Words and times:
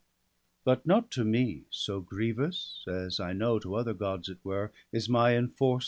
But 0.63 0.83
not 0.83 1.11
to 1.11 1.23
me 1.23 1.65
so 1.69 1.99
grievous, 2.01 2.83
as, 2.87 3.19
I 3.19 3.33
know, 3.33 3.59
To 3.59 3.75
other 3.75 3.93
Gods 3.93 4.29
it 4.29 4.39
were, 4.43 4.71
is 4.91 5.07
my 5.07 5.37
enforced 5.37 5.79